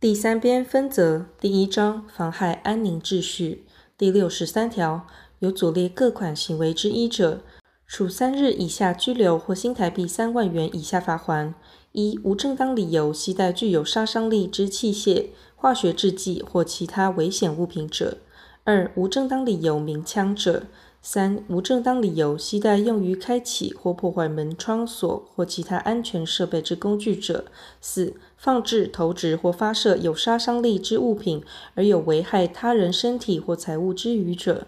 [0.00, 3.66] 第三编分则第一章妨害安宁秩序
[3.98, 5.06] 第六十三条，
[5.40, 7.42] 有左列各款行为之一者，
[7.86, 11.52] 处三日以下拘留或新台币三万元以下罚锾：
[11.92, 18.16] 一、无正当理由携带具有杀伤力之器械、化学制剂或其他危险物品者；
[18.64, 20.62] 二、无正当理由鸣枪者。
[21.02, 27.44] 三、无正当理由携带用于开启或破坏门窗锁或其他安全设备之工具者；
[27.80, 31.42] 四、放置、投掷或发射有杀伤力之物品
[31.74, 34.66] 而有危害他人身体或财物之余者；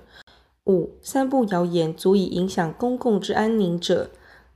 [0.64, 4.08] 五、散布谣言足以影响公共之安宁者；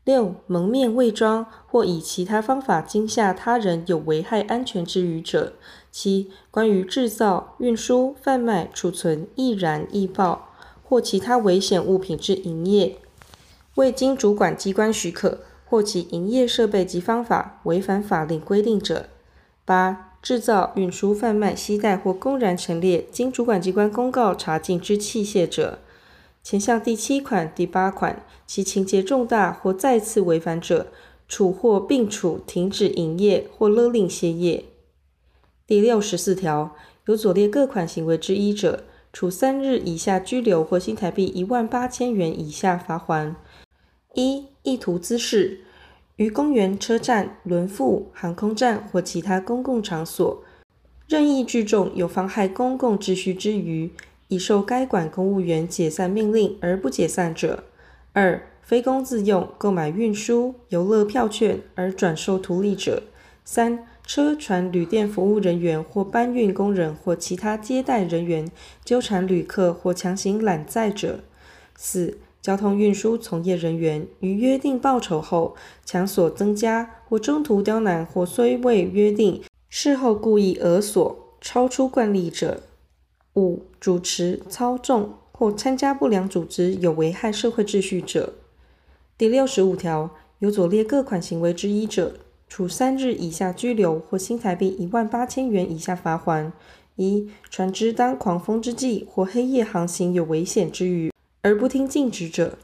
[0.04, 5.52] 六、蒙面伪装或以其他方法惊吓他人有危害安全之余者；
[5.92, 10.45] 七、关于制造、运输、贩卖、储存、易燃、易爆。
[10.88, 12.96] 或其他危险物品之营业，
[13.74, 19.06] 未经主管机关许可，或其营业设备及方法违反法令规定者；
[19.64, 25.80] 八、制造、运输、贩卖、携带或公然陈列经主管机关公告查禁之器械者。
[26.44, 30.86] 前项第七款、第八款，其情节重大或再次违反者，
[31.26, 34.64] 处或并处停止营业或勒令歇业。
[35.66, 36.76] 第六十四条，
[37.06, 38.84] 有左列各款行为之一者。
[39.16, 43.34] 处三日以下拘留或新台币一万八千元以下罚锾：
[44.12, 45.60] 一、意图滋事，
[46.16, 50.44] 于公园、车站、轮复、航空站或其他公共场所，
[51.08, 53.90] 任意聚众有妨害公共秩序之余，
[54.28, 57.60] 已受该管公务员解散命令而不解散者；
[58.12, 63.04] 二、非公自用购买运输游乐票券而转售图利者；
[63.46, 68.48] 三、车船旅店服务人员或搬运工人或其他接待人员
[68.84, 71.16] 纠缠旅客或强行揽载者；
[71.76, 82.60] 四、交通运输从业人员于约定报酬后强索增加或中途刁难或虽未约定，事后故意讹索超出惯例者；
[83.34, 88.34] 五、主持、操纵或参加不良组织有危害社会秩序者。
[89.18, 92.14] 第六十五条，有左列各款行为之一者。
[92.48, 96.52] 处三日以下拘留或新台币一万八千元以下罚锾：
[96.94, 101.12] 一、船只当狂风之际或黑夜航行有危险之余
[101.42, 102.56] 而不听禁止者；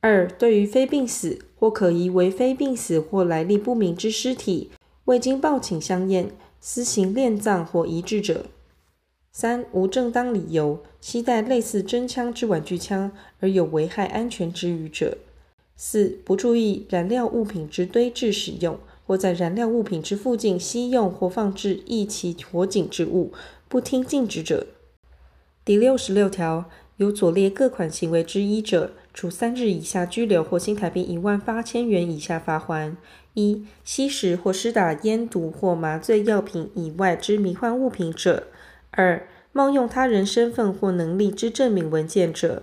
[0.00, 4.70] 二、对于非病死或可疑为非病死或来历不明之尸体，
[5.04, 8.46] 未经报请相验，私行殓葬或遗置者；
[9.32, 15.18] 三、无正当理由携带类似真枪之玩具枪而有危害安全之余者。
[15.76, 23.32] 四、不注意燃料物品之堆置使用，或在燃料物品之附近吸用或放置易起火警之物，
[23.68, 24.68] 不听禁止者。
[25.64, 32.94] 第六十六条，有左列各款行为之一者，处三日以下拘留或新台币一万八千元以下罚锾：
[33.34, 38.44] 一、吸食或施打烟毒或麻醉药品以外之迷幻物品者；
[38.92, 42.62] 二、冒用他人身份或能力之证明文件者。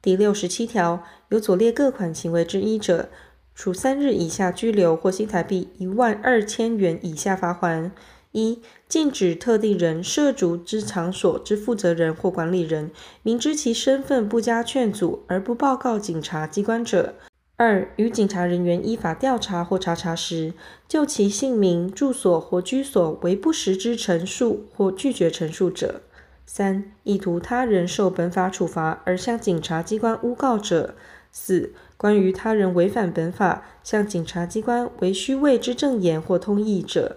[0.00, 3.08] 第六十七条，有左列各款行为之一者，
[3.52, 7.90] 处三日以下拘留或新台币一万二千元以下罚锾：
[8.30, 12.92] 一、禁止特定人涉足之场所之负责人或管理人，
[13.24, 17.14] 明知其身份不加劝阻而不报告警察机关者；
[17.56, 20.54] 二、与警察人员依法调查或查查时，
[20.86, 26.02] 就其姓名、住所或居所为不实之陈述或拒绝陈述者。
[26.50, 30.94] 三、意图他人受本法处罚而向警察机关诬告者；
[31.30, 37.16] 四、关于他人违反本法向警察机关为虚伪之证言或通译者；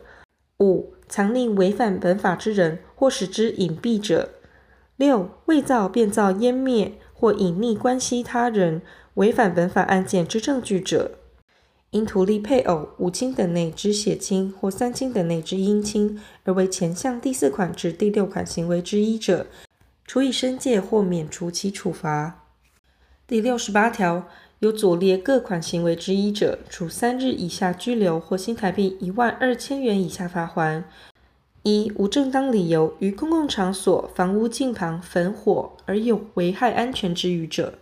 [0.59, 4.27] 五、藏匿违反本法之人或使之隐蔽者；
[4.97, 8.81] 六、伪造、变造、湮灭或隐匿关系他人
[9.13, 11.11] 违反本法案件之证据者。
[11.91, 19.47] 因图利配偶、五亲等内之血亲或三亲等内之姻亲而为前项第四款至第六款行为之一者，
[20.05, 22.45] 处以申诫或免除其处罚。
[23.27, 24.25] 第六十八条，
[24.59, 30.85] 有左列各款行为之一者，处三日以下拘留或新台币一万二千元以下罚锾：
[31.63, 37.73] 一、无正当理由于公共场所、房屋近旁焚火而有危害安全之虞者；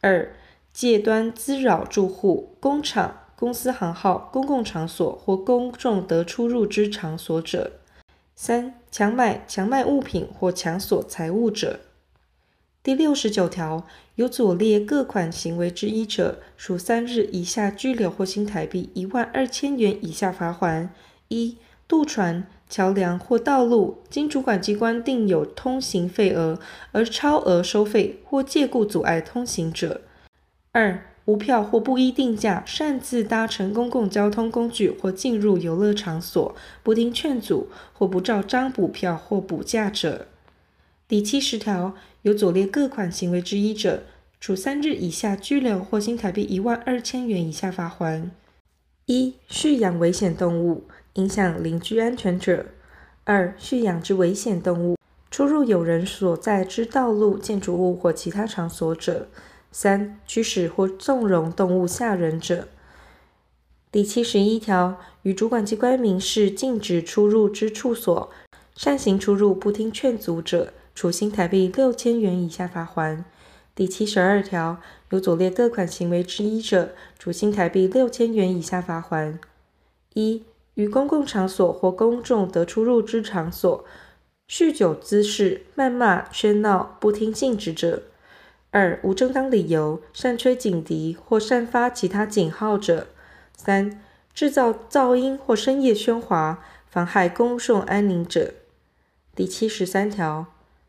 [0.00, 0.34] 二、
[0.72, 3.20] 借端滋扰住户、工厂。
[3.36, 7.70] 公司行号、公共场所或公众得出入之场所者；
[8.34, 11.80] 三、强买、强卖物品或强索财物者。
[12.82, 13.86] 第六十九条，
[14.16, 20.88] 有左列各款行为之一者，处三日以下拘留或新台币一万二千元以下罚锾：
[21.28, 21.56] 一、
[21.88, 26.60] 渡船、桥梁或道路，经主管机关定有通行费额
[26.92, 30.02] 而超额收费或借故阻碍通行者；
[30.72, 40.26] 二、无票或不依定价擅自搭乘公共交通工具或进入游乐场所，不听劝阻或不照章补票或补价者。
[41.08, 44.02] 第七十条，有左列各款行为之一者，
[44.38, 48.30] 处三日以下拘留或新台币一万二千元以下罚锾。
[49.06, 50.84] 一、蓄养危险动物，
[51.14, 52.66] 影响邻居安全者；
[53.24, 54.98] 二、蓄养之危险动物，
[55.30, 59.28] 出入有人所在之道路、建筑物或其他场所者。
[59.76, 62.68] 三、驱使或纵容动物吓人者。
[63.90, 68.30] 第七十一条，与主管机关明示禁止出入之处所，
[68.76, 73.24] 擅行出入不听劝阻者，处新台币六千元以下罚锾。
[73.74, 74.80] 第七十二条，
[75.10, 79.38] 有左列各款行为之一者，处新台币六千元以下罚锾。
[80.12, 80.44] 一、
[80.74, 83.84] 于公共场所或公众得出入之场所，
[84.48, 88.04] 酗酒滋事、谩骂、喧闹、不听禁止者。
[88.74, 93.06] 二、无正当理由擅吹警笛或散发其他警号者；
[93.56, 94.02] 三、
[94.34, 98.52] 制造噪音或深夜喧哗，妨害公众安宁者。
[99.36, 100.46] 第七十三条，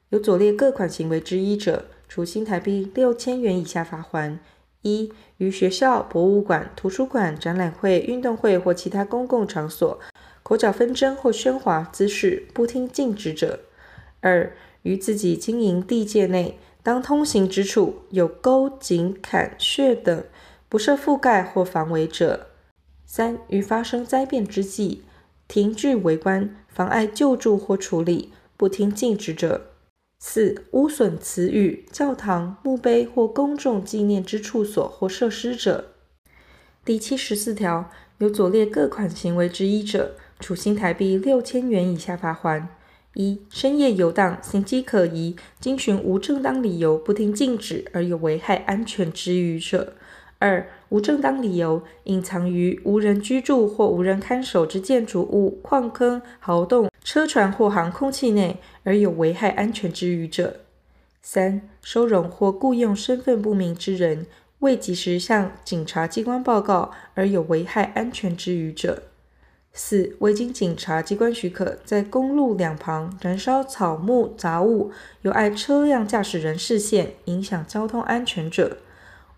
[0.10, 4.40] 有左列各款行为之一者，处新台币六千元以下罚锾：
[4.82, 10.00] 一、于学校、博物馆、图书馆、展览会、运动会或其他公共场所，
[10.42, 13.60] 口角纷争或喧哗滋事，不听禁止者；
[14.22, 14.52] 二、
[14.82, 16.58] 于自己经营地界内。
[16.86, 20.24] 当通行之处有沟、井、坎、穴等，
[20.70, 22.42] 不设覆盖或防围者；
[23.08, 25.02] 三、于发生灾变之际，
[25.48, 29.62] 停据围观，妨碍救助或处理，不听禁止者；
[30.20, 35.86] 四、污损祠宇、教堂、墓碑或公众纪念之处所或设施者。
[36.86, 37.90] 第七十四条，
[38.20, 42.68] 有左列各款行为之一者，处新台币六千元以下罚锾。
[43.15, 49.94] 一、深夜游荡，形迹可疑，经寻无正当理由不听禁止而有危害安全之虞者；
[50.38, 60.57] 二、无正当理由隐藏于无人居住或无人看守之建筑物、矿坑、壕洞、车船或航空器内而有危害安全之虞者；
[61.21, 64.25] 三、收容或雇用身份不明之人，
[64.59, 69.03] 未及时向警察机关报告而有危害安全之虞者。
[69.77, 74.89] 四、未经警察机关许可，在公路两旁燃烧草木杂物，
[75.22, 78.77] 有碍车辆驾驶人视线，影响交通安全者；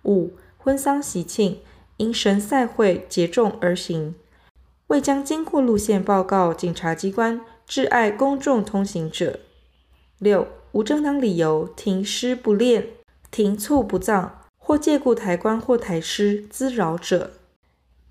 [0.03, 1.59] 五、婚丧喜庆
[1.97, 4.13] 因神赛会结众而行，
[4.85, 9.39] 未将经过路线报告警察机关，致碍公众通行者；
[10.19, 12.85] 六、无正当理由停尸不敛、
[13.31, 17.31] 停厝不葬，或借故抬棺或抬尸滋扰者。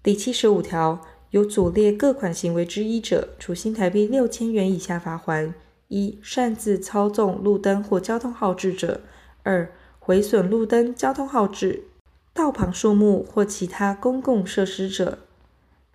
[0.02, 1.00] 第七十五条。
[1.31, 5.52] 有左列各款行为之一者，处新台币六千元以下罚锾：
[5.88, 9.00] 一、擅自操纵路灯或交通号志者；
[9.43, 11.84] 二、毁损路灯、交通号志、
[12.32, 15.19] 道旁树木或其他公共设施者。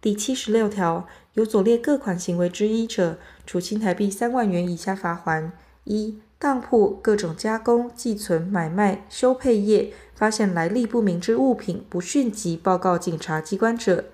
[0.01, 5.51] 第七十六条，有左列各款行为之一者，处新台币三万元以下罚锾：
[5.85, 14.05] 一、当铺各种加工、寄存、买卖、修配业，发现来历不明之物品，不迅即报告警察机关者；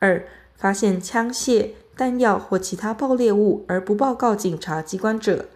[0.00, 0.26] 二、
[0.56, 5.48] 发现枪械、弹药或其他爆裂物而不报告警察机关者，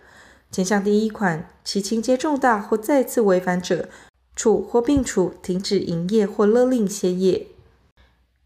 [0.50, 3.88] 前项第一款，其情节重大或再次违反者，
[4.34, 7.46] 处或并处停止营业或勒令歇业。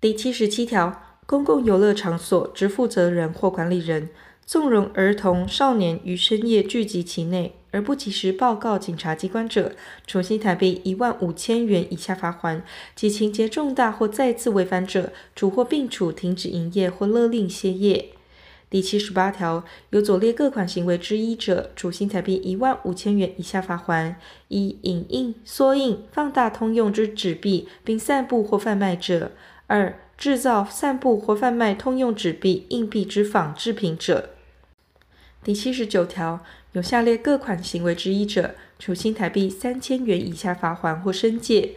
[0.01, 4.11] 第七十七条，公共游乐场所之负责人或管理人，
[4.45, 9.73] 纵容儿童、少年于深夜聚集其内，而不及时报告警察机关者，
[10.07, 12.63] 处新台币一万五千元以下罚锾；
[12.95, 18.11] 其情节重大或再次违反者，处或并处停止营业或勒令歇业。
[18.71, 24.15] 第七十八条，有左列各款行为之一者，处新台币一万五千元以下罚锾：
[24.47, 29.33] 一、影印、缩印、放大通用之纸币，并散布或贩卖者；
[29.67, 34.31] 二、制造、散布或贩卖通用纸币、硬币之仿制品者。
[35.43, 36.39] 第七十九条。
[36.75, 41.77] 有下列各款行为之一者，处新台币三千元以下罚款或申诫：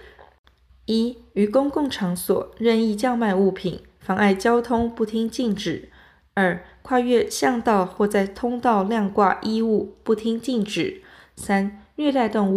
[0.87, 5.89] 一、于公共场所任意叫卖物品，妨碍交通，不听禁止；
[6.33, 11.03] 二、跨越巷道或在通道晾挂衣物，不听禁止；
[11.35, 12.45] 三、虐待动物。